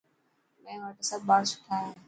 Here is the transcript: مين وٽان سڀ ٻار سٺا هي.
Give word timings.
مين 0.63 0.77
وٽان 0.87 1.05
سڀ 1.09 1.21
ٻار 1.27 1.41
سٺا 1.51 1.75
هي. 1.83 1.91